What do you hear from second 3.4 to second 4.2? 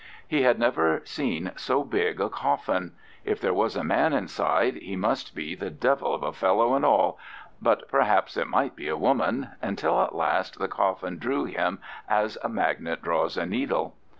was a man